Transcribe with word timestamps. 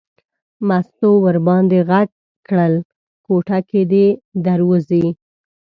مستو 0.67 1.09
ور 1.23 1.37
باندې 1.47 1.77
غږ 1.89 2.09
کړل 2.47 2.73
کوټه 3.25 3.59
کې 3.69 3.81
دی 3.91 4.05
در 4.45 4.59
وځي. 4.69 5.05